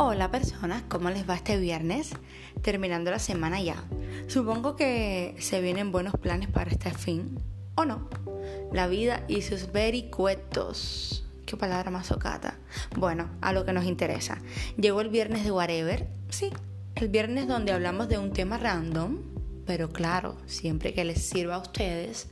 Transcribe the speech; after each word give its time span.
Hola 0.00 0.30
personas, 0.30 0.84
¿cómo 0.88 1.10
les 1.10 1.28
va 1.28 1.34
este 1.34 1.58
viernes? 1.58 2.12
Terminando 2.62 3.10
la 3.10 3.18
semana 3.18 3.60
ya. 3.60 3.82
Supongo 4.28 4.76
que 4.76 5.34
se 5.40 5.60
vienen 5.60 5.90
buenos 5.90 6.14
planes 6.14 6.48
para 6.48 6.70
este 6.70 6.92
fin, 6.92 7.40
¿o 7.74 7.84
no? 7.84 8.08
La 8.72 8.86
vida 8.86 9.24
y 9.26 9.42
sus 9.42 9.72
vericuetos. 9.72 11.26
Qué 11.46 11.56
palabra 11.56 11.90
más 11.90 12.06
socata. 12.06 12.58
Bueno, 12.96 13.28
a 13.40 13.52
lo 13.52 13.64
que 13.64 13.72
nos 13.72 13.86
interesa. 13.86 14.38
Llegó 14.76 15.00
el 15.00 15.08
viernes 15.08 15.42
de 15.42 15.50
Whatever. 15.50 16.06
Sí, 16.28 16.50
el 16.94 17.08
viernes 17.08 17.48
donde 17.48 17.72
hablamos 17.72 18.08
de 18.08 18.18
un 18.18 18.32
tema 18.32 18.56
random, 18.56 19.18
pero 19.66 19.88
claro, 19.88 20.36
siempre 20.46 20.94
que 20.94 21.04
les 21.04 21.24
sirva 21.24 21.56
a 21.56 21.58
ustedes 21.58 22.28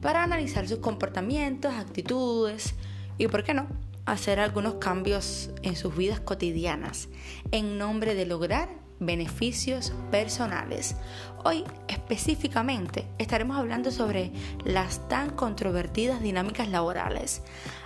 para 0.00 0.22
analizar 0.22 0.66
sus 0.66 0.78
comportamientos, 0.78 1.74
actitudes 1.74 2.74
y, 3.18 3.28
¿por 3.28 3.44
qué 3.44 3.52
no?, 3.52 3.66
hacer 4.06 4.40
algunos 4.40 4.74
cambios 4.74 5.50
en 5.62 5.76
sus 5.76 5.96
vidas 5.96 6.20
cotidianas 6.20 7.08
en 7.50 7.78
nombre 7.78 8.14
de 8.14 8.26
lograr 8.26 8.68
beneficios 8.98 9.92
personales. 10.10 10.96
Hoy 11.44 11.64
específicamente 11.88 13.06
estaremos 13.18 13.58
hablando 13.58 13.90
sobre 13.90 14.32
las 14.64 15.08
tan 15.08 15.30
controvertidas 15.30 16.22
dinámicas 16.22 16.68
laborales, 16.68 17.42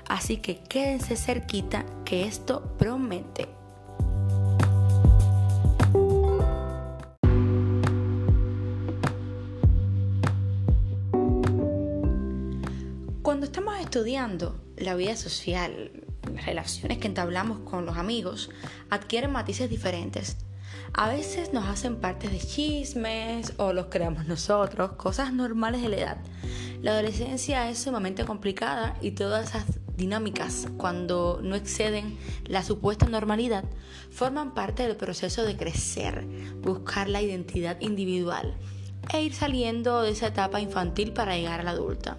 así 0.09 0.39
que 0.39 0.59
quédense 0.59 1.17
cerquita 1.17 1.85
que 2.05 2.25
esto 2.27 2.77
promete. 2.79 3.49
Cuando 13.23 13.47
estamos 13.47 13.79
estudiando 13.81 14.65
la 14.77 14.95
vida 14.95 15.17
social, 15.17 16.06
relaciones 16.45 16.99
que 16.99 17.09
entablamos 17.09 17.61
con 17.61 17.87
los 17.87 17.97
amigos 17.97 18.51
adquieren 18.91 19.33
matices 19.33 19.71
diferentes. 19.71 20.37
A 20.93 21.09
veces 21.09 21.53
nos 21.53 21.67
hacen 21.67 21.97
parte 21.97 22.29
de 22.29 22.39
chismes 22.39 23.55
o 23.57 23.73
los 23.73 23.87
creamos 23.87 24.27
nosotros, 24.27 24.93
cosas 24.93 25.33
normales 25.33 25.83
de 25.83 25.89
la 25.89 25.97
edad. 25.97 26.19
La 26.83 26.93
adolescencia 26.93 27.69
es 27.69 27.79
sumamente 27.79 28.25
complicada 28.25 28.97
y 29.01 29.13
todas 29.13 29.51
esas 29.51 29.65
dinámicas, 29.97 30.69
cuando 30.77 31.41
no 31.43 31.57
exceden 31.57 32.19
la 32.45 32.63
supuesta 32.63 33.07
normalidad, 33.07 33.65
forman 34.11 34.55
parte 34.55 34.87
del 34.87 34.97
proceso 34.97 35.43
de 35.43 35.57
crecer, 35.57 36.27
buscar 36.61 37.09
la 37.09 37.23
identidad 37.23 37.81
individual 37.81 38.57
e 39.13 39.23
ir 39.23 39.35
saliendo 39.35 40.03
de 40.03 40.11
esa 40.11 40.29
etapa 40.29 40.61
infantil 40.61 41.13
para 41.13 41.37
llegar 41.37 41.61
a 41.61 41.65
la 41.65 41.71
adulta. 41.71 42.19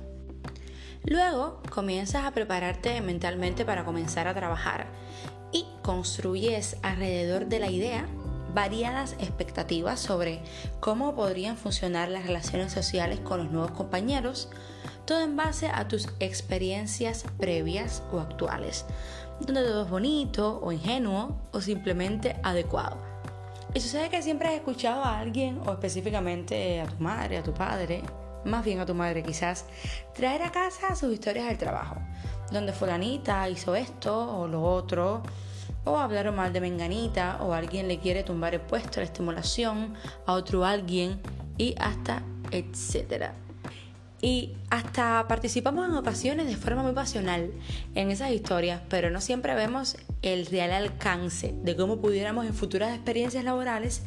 Luego 1.07 1.61
comienzas 1.69 2.25
a 2.25 2.31
prepararte 2.31 2.99
mentalmente 2.99 3.63
para 3.63 3.85
comenzar 3.85 4.27
a 4.27 4.33
trabajar 4.33 4.87
y 5.53 5.65
construyes 5.81 6.75
alrededor 6.81 7.45
de 7.45 7.59
la 7.59 7.71
idea 7.71 8.05
variadas 8.53 9.13
expectativas 9.13 10.01
sobre 10.01 10.41
cómo 10.81 11.15
podrían 11.15 11.55
funcionar 11.55 12.09
las 12.09 12.25
relaciones 12.25 12.73
sociales 12.73 13.21
con 13.21 13.37
los 13.39 13.51
nuevos 13.51 13.71
compañeros, 13.71 14.49
todo 15.05 15.21
en 15.21 15.37
base 15.37 15.69
a 15.69 15.87
tus 15.87 16.09
experiencias 16.19 17.23
previas 17.37 18.03
o 18.11 18.19
actuales, 18.19 18.85
donde 19.39 19.63
todo 19.63 19.83
es 19.83 19.89
bonito 19.89 20.59
o 20.61 20.73
ingenuo 20.73 21.37
o 21.53 21.61
simplemente 21.61 22.35
adecuado. 22.43 22.97
Y 23.73 23.79
sucede 23.79 24.09
que 24.09 24.21
siempre 24.21 24.49
has 24.49 24.55
escuchado 24.55 25.03
a 25.03 25.19
alguien 25.19 25.61
o 25.65 25.71
específicamente 25.71 26.81
a 26.81 26.87
tu 26.87 27.01
madre, 27.01 27.37
a 27.37 27.43
tu 27.43 27.53
padre, 27.53 28.03
más 28.47 28.65
bien 28.65 28.79
a 28.79 28.85
tu 28.85 28.95
madre 28.95 29.23
quizás, 29.23 29.65
traer 30.15 30.41
a 30.41 30.51
casa 30.51 30.95
sus 30.95 31.13
historias 31.13 31.47
del 31.47 31.57
trabajo, 31.57 31.97
donde 32.51 32.73
fulanita 32.73 33.47
hizo 33.49 33.75
esto 33.75 34.39
o 34.39 34.47
lo 34.47 34.63
otro, 34.63 35.23
o 35.83 35.97
hablaron 35.97 36.35
mal 36.35 36.51
de 36.53 36.61
menganita, 36.61 37.37
o 37.41 37.53
alguien 37.53 37.87
le 37.87 37.99
quiere 37.99 38.23
tumbar 38.23 38.53
el 38.53 38.61
puesto, 38.61 38.99
la 38.99 39.05
estimulación, 39.05 39.93
a 40.25 40.33
otro 40.33 40.65
alguien, 40.65 41.21
y 41.57 41.75
hasta 41.79 42.23
etcétera. 42.51 43.33
Y 44.21 44.55
hasta 44.69 45.27
participamos 45.27 45.87
en 45.87 45.95
ocasiones 45.95 46.47
de 46.47 46.55
forma 46.55 46.81
muy 46.81 46.93
pasional 46.93 47.51
en 47.93 48.09
esas 48.09 48.31
historias, 48.31 48.81
pero 48.89 49.11
no 49.11 49.21
siempre 49.21 49.53
vemos 49.53 49.97
el 50.23 50.47
real 50.47 50.71
alcance 50.71 51.53
de 51.63 51.75
cómo 51.75 52.01
pudiéramos 52.01 52.45
en 52.45 52.53
futuras 52.53 52.95
experiencias 52.95 53.43
laborales 53.43 54.01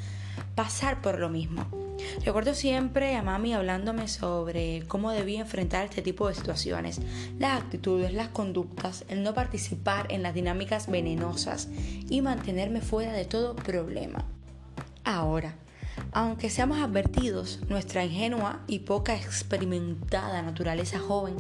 pasar 0.57 1.01
por 1.01 1.19
lo 1.19 1.29
mismo. 1.29 1.80
Recuerdo 2.25 2.55
siempre 2.55 3.17
a 3.17 3.23
mami 3.23 3.55
hablándome 3.55 4.09
sobre 4.09 4.85
cómo 4.89 5.11
debía 5.11 5.41
enfrentar 5.41 5.85
este 5.85 6.03
tipo 6.03 6.29
de 6.29 6.35
situaciones, 6.35 7.01
las 7.39 7.61
actitudes, 7.61 8.13
las 8.13 8.29
conductas, 8.29 9.05
el 9.09 9.23
no 9.23 9.35
participar 9.35 10.07
en 10.13 10.23
las 10.23 10.35
dinámicas 10.35 10.91
venenosas 10.91 11.69
y 12.09 12.21
mantenerme 12.21 12.81
fuera 12.81 13.13
de 13.13 13.25
todo 13.25 13.57
problema. 13.57 14.25
Ahora, 15.05 15.57
aunque 16.13 16.51
seamos 16.51 16.79
advertidos, 16.79 17.61
nuestra 17.69 18.05
ingenua 18.05 18.61
y 18.67 18.81
poca 18.81 19.15
experimentada 19.15 20.43
naturaleza 20.43 20.99
joven 20.99 21.37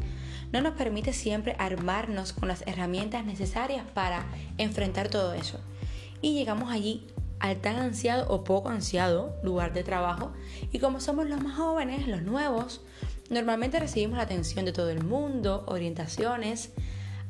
no 0.52 0.60
nos 0.60 0.74
permite 0.74 1.12
siempre 1.12 1.56
armarnos 1.58 2.32
con 2.32 2.48
las 2.48 2.66
herramientas 2.66 3.24
necesarias 3.24 3.84
para 3.94 4.24
enfrentar 4.58 5.08
todo 5.08 5.32
eso. 5.34 5.60
Y 6.22 6.34
llegamos 6.34 6.70
allí 6.70 7.06
al 7.40 7.56
tan 7.56 7.76
ansiado 7.76 8.28
o 8.28 8.44
poco 8.44 8.68
ansiado 8.68 9.34
lugar 9.42 9.72
de 9.72 9.82
trabajo. 9.82 10.32
Y 10.72 10.78
como 10.78 11.00
somos 11.00 11.26
los 11.26 11.42
más 11.42 11.56
jóvenes, 11.56 12.06
los 12.06 12.22
nuevos, 12.22 12.82
normalmente 13.30 13.80
recibimos 13.80 14.18
la 14.18 14.24
atención 14.24 14.64
de 14.64 14.72
todo 14.72 14.90
el 14.90 15.02
mundo, 15.02 15.64
orientaciones, 15.66 16.70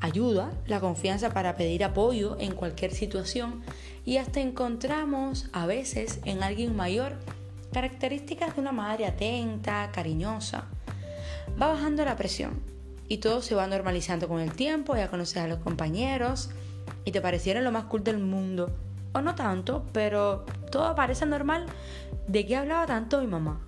ayuda, 0.00 0.52
la 0.66 0.80
confianza 0.80 1.30
para 1.30 1.56
pedir 1.56 1.84
apoyo 1.84 2.36
en 2.40 2.54
cualquier 2.54 2.92
situación. 2.92 3.62
Y 4.04 4.16
hasta 4.16 4.40
encontramos 4.40 5.48
a 5.52 5.66
veces 5.66 6.18
en 6.24 6.42
alguien 6.42 6.74
mayor 6.74 7.14
características 7.72 8.56
de 8.56 8.60
una 8.60 8.72
madre 8.72 9.06
atenta, 9.06 9.90
cariñosa. 9.92 10.66
Va 11.60 11.68
bajando 11.68 12.04
la 12.04 12.16
presión 12.16 12.60
y 13.06 13.18
todo 13.18 13.42
se 13.42 13.54
va 13.54 13.66
normalizando 13.68 14.26
con 14.26 14.40
el 14.40 14.52
tiempo, 14.52 14.96
ya 14.96 15.08
conoces 15.08 15.36
a 15.36 15.46
los 15.46 15.60
compañeros. 15.60 16.50
Y 17.04 17.12
te 17.12 17.20
parecieron 17.20 17.62
lo 17.62 17.70
más 17.70 17.84
cool 17.84 18.02
del 18.02 18.18
mundo 18.18 18.74
o 19.12 19.20
no 19.20 19.34
tanto, 19.34 19.84
pero 19.92 20.44
todo 20.70 20.94
parece 20.94 21.26
normal. 21.26 21.66
¿De 22.26 22.46
qué 22.46 22.56
hablaba 22.56 22.86
tanto 22.86 23.20
mi 23.20 23.26
mamá? 23.26 23.60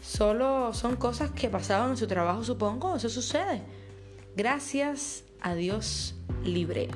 Solo 0.00 0.72
son 0.72 0.96
cosas 0.96 1.30
que 1.30 1.48
pasaban 1.48 1.90
en 1.90 1.96
su 1.96 2.06
trabajo, 2.06 2.42
supongo, 2.42 2.96
eso 2.96 3.08
sucede. 3.08 3.62
Gracias 4.36 5.24
a 5.40 5.54
Dios 5.54 6.14
libre. 6.42 6.88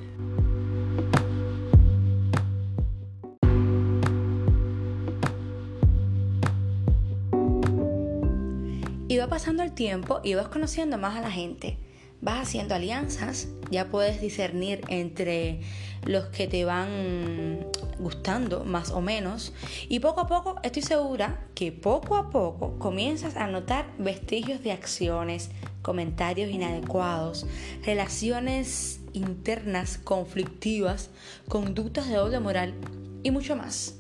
Y 9.09 9.19
va 9.19 9.29
pasando 9.29 9.63
el 9.63 9.73
tiempo 9.73 10.21
y 10.25 10.35
vas 10.35 10.49
conociendo 10.49 10.99
más 10.99 11.17
a 11.17 11.21
la 11.21 11.31
gente 11.31 11.79
vas 12.21 12.49
haciendo 12.49 12.75
alianzas, 12.75 13.49
ya 13.71 13.89
puedes 13.89 14.21
discernir 14.21 14.83
entre 14.89 15.61
los 16.05 16.27
que 16.27 16.47
te 16.47 16.65
van 16.65 17.67
gustando 17.99 18.65
más 18.65 18.91
o 18.91 19.01
menos 19.01 19.53
y 19.89 20.01
poco 20.01 20.21
a 20.21 20.27
poco 20.27 20.57
estoy 20.63 20.83
segura 20.83 21.47
que 21.55 21.73
poco 21.73 22.17
a 22.17 22.31
poco 22.31 22.79
comienzas 22.79 23.37
a 23.37 23.47
notar 23.47 23.87
vestigios 23.99 24.63
de 24.63 24.73
acciones, 24.73 25.51
comentarios 25.83 26.51
inadecuados, 26.51 27.47
relaciones 27.85 29.01
internas 29.13 29.99
conflictivas, 29.99 31.11
conductas 31.49 32.09
de 32.09 32.17
doble 32.17 32.41
moral 32.41 32.75
y 33.23 33.31
mucho 33.31 33.57
más. 33.57 33.95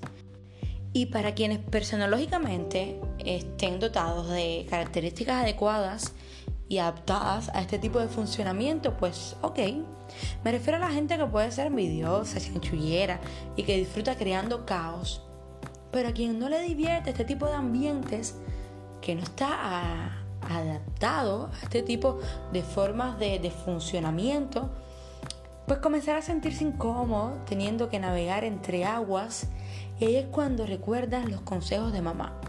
Y 0.92 1.06
para 1.06 1.34
quienes 1.34 1.58
personológicamente 1.58 2.98
estén 3.24 3.80
dotados 3.80 4.30
de 4.30 4.66
características 4.70 5.42
adecuadas 5.42 6.14
y 6.68 6.78
adaptadas 6.78 7.48
a 7.50 7.60
este 7.60 7.78
tipo 7.78 7.98
de 8.00 8.08
funcionamiento, 8.08 8.96
pues 8.96 9.36
ok. 9.42 9.58
Me 10.44 10.52
refiero 10.52 10.78
a 10.78 10.80
la 10.80 10.90
gente 10.90 11.16
que 11.16 11.26
puede 11.26 11.50
ser 11.50 11.68
envidiosa, 11.68 12.40
chanchullera 12.40 13.20
y 13.56 13.62
que 13.62 13.76
disfruta 13.76 14.16
creando 14.16 14.66
caos. 14.66 15.22
Pero 15.92 16.08
a 16.08 16.12
quien 16.12 16.38
no 16.38 16.48
le 16.48 16.60
divierte 16.60 17.10
este 17.10 17.24
tipo 17.24 17.46
de 17.46 17.54
ambientes, 17.54 18.36
que 19.00 19.14
no 19.14 19.22
está 19.22 20.16
adaptado 20.42 21.50
a 21.52 21.64
este 21.64 21.82
tipo 21.82 22.18
de 22.52 22.62
formas 22.62 23.18
de, 23.18 23.50
funcionamiento, 23.64 24.70
pues 25.66 25.78
comenzar 25.80 26.16
a 26.16 26.22
sentirse 26.22 26.64
incómodo 26.64 27.38
teniendo 27.48 27.88
que 27.88 27.98
navegar 27.98 28.44
entre 28.44 28.84
aguas 28.84 29.48
y 29.98 30.16
es 30.16 30.26
cuando 30.26 30.66
recuerdas 30.66 31.28
los 31.28 31.40
consejos 31.40 31.92
de 31.92 32.02
mamá. 32.02 32.40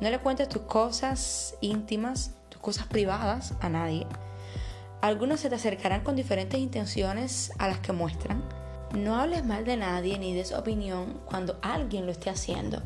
No 0.00 0.10
le 0.10 0.18
cuentes 0.18 0.48
tus 0.48 0.62
cosas 0.62 1.56
íntimas 1.60 2.32
cosas 2.64 2.86
privadas 2.86 3.52
a 3.60 3.68
nadie. 3.68 4.06
Algunos 5.02 5.40
se 5.40 5.50
te 5.50 5.54
acercarán 5.54 6.02
con 6.02 6.16
diferentes 6.16 6.58
intenciones 6.58 7.52
a 7.58 7.68
las 7.68 7.78
que 7.80 7.92
muestran. 7.92 8.42
No 8.98 9.16
hables 9.16 9.44
mal 9.44 9.66
de 9.66 9.76
nadie 9.76 10.18
ni 10.18 10.34
des 10.34 10.52
opinión 10.52 11.20
cuando 11.26 11.58
alguien 11.60 12.06
lo 12.06 12.12
esté 12.12 12.30
haciendo. 12.30 12.82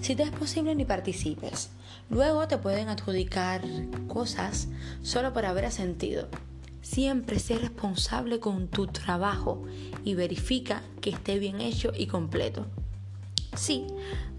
Si 0.00 0.14
te 0.14 0.22
es 0.22 0.30
posible 0.30 0.76
ni 0.76 0.84
participes. 0.84 1.70
Luego 2.08 2.46
te 2.46 2.56
pueden 2.56 2.88
adjudicar 2.88 3.62
cosas 4.06 4.68
solo 5.02 5.32
por 5.32 5.44
haber 5.44 5.64
asentido. 5.64 6.28
Siempre 6.80 7.40
sé 7.40 7.58
responsable 7.58 8.38
con 8.38 8.68
tu 8.68 8.86
trabajo 8.86 9.64
y 10.04 10.14
verifica 10.14 10.82
que 11.00 11.10
esté 11.10 11.40
bien 11.40 11.60
hecho 11.60 11.90
y 11.96 12.06
completo. 12.06 12.66
Sí, 13.56 13.88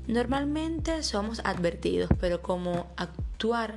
normalmente 0.08 1.04
somos 1.04 1.42
advertidos, 1.44 2.10
pero 2.22 2.42
como 2.42 2.88
actuar 2.96 3.76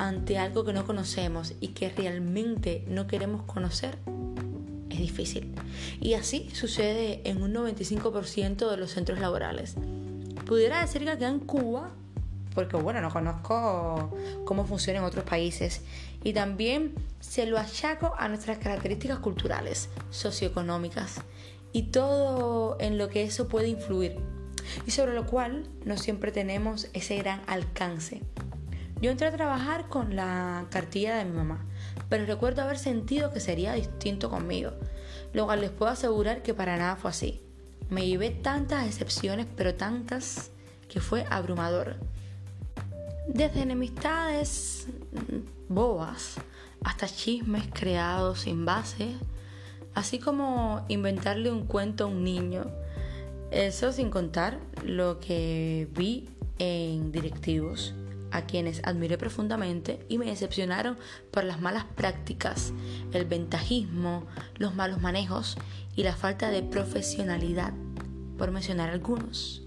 ante 0.00 0.38
algo 0.38 0.64
que 0.64 0.72
no 0.72 0.86
conocemos 0.86 1.54
y 1.60 1.68
que 1.68 1.90
realmente 1.90 2.84
no 2.88 3.06
queremos 3.06 3.42
conocer 3.42 3.98
es 4.88 4.98
difícil. 4.98 5.54
Y 6.00 6.14
así 6.14 6.50
sucede 6.52 7.20
en 7.24 7.42
un 7.42 7.54
95% 7.54 8.70
de 8.70 8.76
los 8.76 8.90
centros 8.90 9.20
laborales. 9.20 9.74
Pudiera 10.46 10.80
decir 10.80 11.04
que 11.04 11.10
acá 11.10 11.28
en 11.28 11.38
Cuba 11.38 11.92
porque 12.54 12.76
bueno, 12.76 13.00
no 13.00 13.10
conozco 13.10 14.16
cómo 14.44 14.64
funciona 14.64 14.98
en 14.98 15.04
otros 15.04 15.24
países. 15.24 15.82
Y 16.24 16.32
también 16.32 16.94
se 17.20 17.46
lo 17.46 17.58
achaco 17.58 18.14
a 18.18 18.28
nuestras 18.28 18.58
características 18.58 19.18
culturales, 19.18 19.88
socioeconómicas 20.10 21.20
y 21.72 21.84
todo 21.84 22.76
en 22.80 22.98
lo 22.98 23.08
que 23.08 23.22
eso 23.22 23.48
puede 23.48 23.68
influir. 23.68 24.16
Y 24.86 24.90
sobre 24.90 25.14
lo 25.14 25.26
cual 25.26 25.68
no 25.84 25.96
siempre 25.96 26.32
tenemos 26.32 26.88
ese 26.92 27.16
gran 27.18 27.42
alcance. 27.46 28.22
Yo 29.00 29.10
entré 29.10 29.28
a 29.28 29.32
trabajar 29.32 29.88
con 29.88 30.14
la 30.14 30.66
cartilla 30.70 31.16
de 31.16 31.24
mi 31.24 31.34
mamá, 31.36 31.64
pero 32.10 32.26
recuerdo 32.26 32.62
haber 32.62 32.78
sentido 32.78 33.32
que 33.32 33.40
sería 33.40 33.72
distinto 33.72 34.28
conmigo, 34.28 34.72
lo 35.32 35.46
cual 35.46 35.62
les 35.62 35.70
puedo 35.70 35.90
asegurar 35.90 36.42
que 36.42 36.52
para 36.52 36.76
nada 36.76 36.96
fue 36.96 37.10
así. 37.10 37.40
Me 37.88 38.06
llevé 38.06 38.30
tantas 38.30 38.86
excepciones, 38.86 39.46
pero 39.56 39.74
tantas, 39.74 40.50
que 40.88 41.00
fue 41.00 41.24
abrumador. 41.30 41.96
Desde 43.26 43.62
enemistades 43.62 44.86
bobas 45.68 46.34
hasta 46.84 47.06
chismes 47.06 47.64
creados 47.72 48.40
sin 48.40 48.66
base, 48.66 49.14
así 49.94 50.18
como 50.18 50.84
inventarle 50.88 51.50
un 51.50 51.66
cuento 51.66 52.04
a 52.04 52.06
un 52.08 52.22
niño. 52.22 52.70
Eso 53.50 53.92
sin 53.92 54.10
contar 54.10 54.58
lo 54.84 55.20
que 55.20 55.88
vi 55.92 56.28
en 56.58 57.12
directivos, 57.12 57.94
a 58.30 58.42
quienes 58.42 58.80
admiré 58.84 59.18
profundamente 59.18 60.04
y 60.08 60.18
me 60.18 60.26
decepcionaron 60.26 60.98
por 61.30 61.44
las 61.44 61.60
malas 61.60 61.84
prácticas, 61.96 62.72
el 63.12 63.24
ventajismo, 63.24 64.26
los 64.56 64.74
malos 64.74 65.00
manejos 65.00 65.56
y 65.96 66.02
la 66.02 66.16
falta 66.16 66.50
de 66.50 66.62
profesionalidad, 66.62 67.72
por 68.38 68.50
mencionar 68.50 68.90
algunos. 68.90 69.62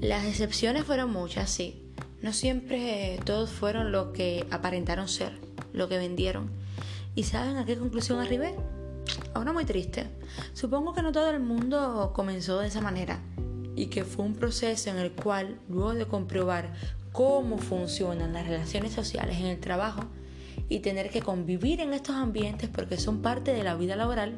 Las 0.00 0.26
excepciones 0.26 0.84
fueron 0.84 1.10
muchas, 1.10 1.50
sí. 1.50 1.80
No 2.20 2.32
siempre 2.32 3.18
todos 3.24 3.50
fueron 3.50 3.90
lo 3.90 4.12
que 4.12 4.46
aparentaron 4.50 5.08
ser, 5.08 5.32
lo 5.72 5.88
que 5.88 5.98
vendieron. 5.98 6.50
¿Y 7.14 7.24
saben 7.24 7.56
a 7.56 7.64
qué 7.64 7.76
conclusión 7.76 8.20
arribé? 8.20 8.54
A 9.34 9.52
muy 9.52 9.64
triste. 9.64 10.06
Supongo 10.52 10.94
que 10.94 11.02
no 11.02 11.12
todo 11.12 11.30
el 11.30 11.40
mundo 11.40 12.12
comenzó 12.14 12.60
de 12.60 12.68
esa 12.68 12.80
manera 12.80 13.20
y 13.76 13.86
que 13.86 14.04
fue 14.04 14.24
un 14.24 14.34
proceso 14.34 14.90
en 14.90 14.98
el 14.98 15.12
cual, 15.12 15.58
luego 15.68 15.94
de 15.94 16.06
comprobar 16.06 16.72
cómo 17.12 17.58
funcionan 17.58 18.32
las 18.32 18.46
relaciones 18.46 18.92
sociales 18.92 19.38
en 19.38 19.46
el 19.46 19.60
trabajo 19.60 20.04
y 20.68 20.80
tener 20.80 21.10
que 21.10 21.20
convivir 21.20 21.80
en 21.80 21.92
estos 21.92 22.16
ambientes 22.16 22.70
porque 22.70 22.96
son 22.96 23.22
parte 23.22 23.52
de 23.52 23.64
la 23.64 23.74
vida 23.74 23.96
laboral, 23.96 24.36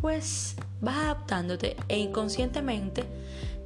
pues 0.00 0.56
vas 0.80 0.96
adaptándote 0.96 1.76
e 1.88 1.98
inconscientemente 1.98 3.04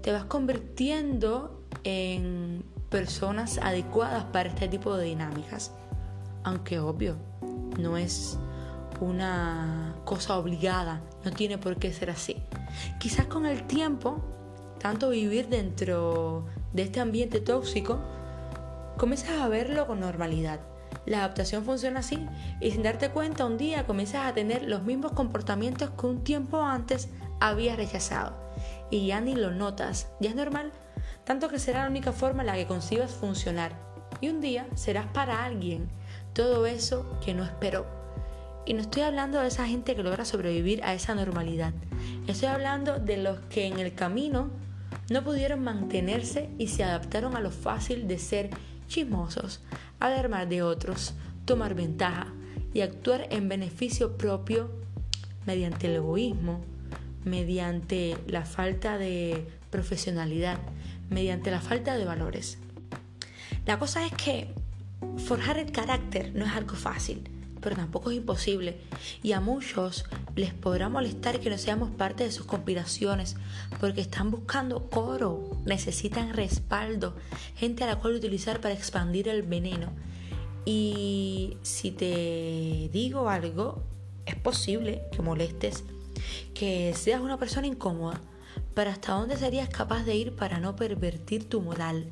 te 0.02 0.12
vas 0.12 0.24
convirtiendo 0.24 1.60
en 1.84 2.64
personas 2.90 3.58
adecuadas 3.58 4.24
para 4.24 4.48
este 4.48 4.68
tipo 4.68 4.96
de 4.96 5.06
dinámicas. 5.06 5.72
Aunque 6.44 6.78
obvio, 6.78 7.16
no 7.78 7.96
es 7.98 8.38
una 9.00 9.94
cosa 10.04 10.36
obligada, 10.36 11.00
no 11.24 11.30
tiene 11.30 11.58
por 11.58 11.76
qué 11.76 11.92
ser 11.92 12.10
así. 12.10 12.36
Quizás 12.98 13.26
con 13.26 13.46
el 13.46 13.66
tiempo, 13.66 14.22
tanto 14.78 15.10
vivir 15.10 15.48
dentro 15.48 16.46
de 16.72 16.82
este 16.82 17.00
ambiente 17.00 17.40
tóxico, 17.40 17.98
comienzas 18.96 19.40
a 19.40 19.48
verlo 19.48 19.86
con 19.86 20.00
normalidad. 20.00 20.60
La 21.06 21.18
adaptación 21.18 21.64
funciona 21.64 22.00
así 22.00 22.26
y 22.60 22.70
sin 22.70 22.82
darte 22.82 23.10
cuenta 23.10 23.46
un 23.46 23.56
día 23.56 23.86
comienzas 23.86 24.26
a 24.26 24.34
tener 24.34 24.62
los 24.62 24.82
mismos 24.82 25.12
comportamientos 25.12 25.90
que 25.90 26.06
un 26.06 26.24
tiempo 26.24 26.62
antes 26.62 27.08
habías 27.40 27.76
rechazado 27.76 28.34
y 28.90 29.06
ya 29.06 29.20
ni 29.20 29.34
lo 29.34 29.50
notas, 29.50 30.08
ya 30.20 30.30
es 30.30 30.36
normal, 30.36 30.72
tanto 31.24 31.48
que 31.48 31.58
será 31.58 31.84
la 31.84 31.90
única 31.90 32.12
forma 32.12 32.42
en 32.42 32.46
la 32.46 32.54
que 32.54 32.66
concibas 32.66 33.12
funcionar. 33.12 33.72
Y 34.20 34.28
un 34.28 34.40
día 34.40 34.66
serás 34.74 35.06
para 35.06 35.44
alguien 35.44 35.88
todo 36.32 36.66
eso 36.66 37.18
que 37.24 37.34
no 37.34 37.44
esperó. 37.44 37.97
Y 38.68 38.74
no 38.74 38.82
estoy 38.82 39.00
hablando 39.00 39.40
de 39.40 39.48
esa 39.48 39.66
gente 39.66 39.96
que 39.96 40.02
logra 40.02 40.26
sobrevivir 40.26 40.84
a 40.84 40.92
esa 40.92 41.14
normalidad. 41.14 41.72
Estoy 42.26 42.48
hablando 42.48 42.98
de 42.98 43.16
los 43.16 43.40
que 43.48 43.66
en 43.66 43.78
el 43.78 43.94
camino 43.94 44.50
no 45.08 45.24
pudieron 45.24 45.64
mantenerse 45.64 46.50
y 46.58 46.68
se 46.68 46.84
adaptaron 46.84 47.34
a 47.34 47.40
lo 47.40 47.50
fácil 47.50 48.06
de 48.06 48.18
ser 48.18 48.50
chismosos, 48.86 49.62
alarmar 50.00 50.50
de 50.50 50.62
otros, 50.62 51.14
tomar 51.46 51.74
ventaja 51.74 52.26
y 52.74 52.82
actuar 52.82 53.26
en 53.30 53.48
beneficio 53.48 54.18
propio 54.18 54.70
mediante 55.46 55.86
el 55.86 55.96
egoísmo, 55.96 56.60
mediante 57.24 58.18
la 58.26 58.44
falta 58.44 58.98
de 58.98 59.48
profesionalidad, 59.70 60.58
mediante 61.08 61.50
la 61.50 61.62
falta 61.62 61.96
de 61.96 62.04
valores. 62.04 62.58
La 63.64 63.78
cosa 63.78 64.04
es 64.04 64.12
que 64.12 64.52
forjar 65.16 65.56
el 65.56 65.72
carácter 65.72 66.34
no 66.34 66.44
es 66.44 66.52
algo 66.52 66.74
fácil, 66.74 67.30
pero 67.60 67.76
tampoco 67.76 68.10
es 68.10 68.16
imposible. 68.16 68.80
Y 69.22 69.32
a 69.32 69.40
muchos 69.40 70.04
les 70.36 70.54
podrá 70.54 70.88
molestar 70.88 71.40
que 71.40 71.50
no 71.50 71.58
seamos 71.58 71.90
parte 71.90 72.24
de 72.24 72.32
sus 72.32 72.46
conspiraciones, 72.46 73.36
porque 73.80 74.00
están 74.00 74.30
buscando 74.30 74.88
coro, 74.88 75.50
necesitan 75.64 76.34
respaldo, 76.34 77.14
gente 77.56 77.84
a 77.84 77.86
la 77.86 77.96
cual 77.96 78.14
utilizar 78.14 78.60
para 78.60 78.74
expandir 78.74 79.28
el 79.28 79.42
veneno. 79.42 79.90
Y 80.64 81.56
si 81.62 81.90
te 81.90 82.90
digo 82.92 83.28
algo, 83.28 83.82
es 84.26 84.36
posible 84.36 85.02
que 85.12 85.22
molestes 85.22 85.84
que 86.54 86.92
seas 86.94 87.20
una 87.20 87.38
persona 87.38 87.66
incómoda, 87.66 88.20
pero 88.74 88.90
hasta 88.90 89.12
dónde 89.12 89.36
serías 89.36 89.68
capaz 89.68 90.04
de 90.04 90.14
ir 90.14 90.34
para 90.36 90.58
no 90.58 90.76
pervertir 90.76 91.48
tu 91.48 91.60
moral, 91.60 92.06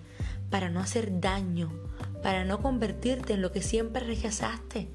para 0.50 0.70
no 0.70 0.80
hacer 0.80 1.20
daño, 1.20 1.70
para 2.22 2.44
no 2.44 2.62
convertirte 2.62 3.34
en 3.34 3.42
lo 3.42 3.52
que 3.52 3.62
siempre 3.62 4.04
rechazaste. 4.04 4.88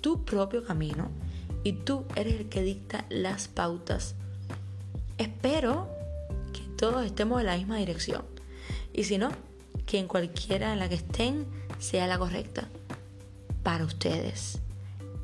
Tu 0.00 0.24
propio 0.24 0.64
camino 0.64 1.10
y 1.64 1.72
tú 1.72 2.04
eres 2.14 2.40
el 2.40 2.48
que 2.48 2.62
dicta 2.62 3.06
las 3.08 3.48
pautas. 3.48 4.14
Espero 5.18 5.88
que 6.52 6.60
todos 6.76 7.04
estemos 7.04 7.40
en 7.40 7.46
la 7.46 7.56
misma 7.56 7.76
dirección 7.76 8.24
y 8.92 9.04
si 9.04 9.18
no, 9.18 9.30
que 9.84 9.98
en 9.98 10.08
cualquiera 10.08 10.72
en 10.72 10.78
la 10.78 10.88
que 10.88 10.96
estén 10.96 11.46
sea 11.78 12.06
la 12.06 12.18
correcta 12.18 12.68
para 13.62 13.84
ustedes. 13.84 14.60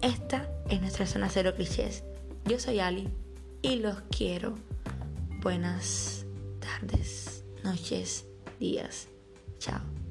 Esta 0.00 0.49
es 0.69 0.81
nuestra 0.81 1.07
zona 1.07 1.29
cero 1.29 1.52
clichés. 1.57 2.02
Yo 2.45 2.59
soy 2.59 2.81
Ali 2.81 3.09
y 3.62 3.76
los 3.76 4.00
quiero. 4.11 4.57
Buenas 5.41 6.26
tardes, 6.61 7.45
noches, 7.62 8.26
días. 8.59 9.09
Chao. 9.59 10.01